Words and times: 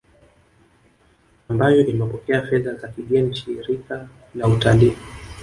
ambayo 1.47 1.85
imepokea 1.85 2.41
fedha 2.41 2.73
za 2.75 2.87
kigeni 2.87 3.35
Shirika 3.35 4.09
la 4.35 4.47
Utalii 4.47 4.95